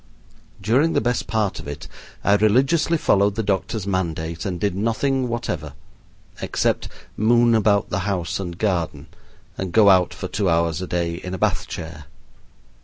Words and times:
During 0.59 0.93
the 0.93 0.99
best 0.99 1.27
part 1.27 1.59
of 1.59 1.67
it 1.67 1.87
I 2.23 2.33
religiously 2.33 2.97
followed 2.97 3.35
the 3.35 3.43
doctor's 3.43 3.85
mandate 3.85 4.45
and 4.47 4.59
did 4.59 4.73
nothing 4.75 5.27
whatever, 5.27 5.73
except 6.41 6.87
moon 7.15 7.53
about 7.53 7.91
the 7.91 7.99
house 7.99 8.39
and 8.39 8.57
garden 8.57 9.09
and 9.59 9.71
go 9.71 9.91
out 9.91 10.11
for 10.11 10.27
two 10.27 10.49
hours 10.49 10.81
a 10.81 10.87
day 10.87 11.13
in 11.17 11.35
a 11.35 11.37
Bath 11.37 11.67
chair. 11.67 12.05